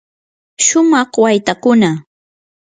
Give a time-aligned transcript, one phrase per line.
[0.65, 1.89] shumaq waytakuna.